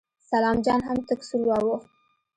[0.29, 1.83] سلام جان هم تک سور واوښت.